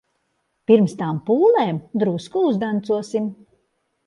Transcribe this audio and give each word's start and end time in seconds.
Pirms 0.71 0.95
tām 1.01 1.19
pūlēm 1.27 1.83
drusku 2.05 2.43
uzdancosim. 2.53 3.31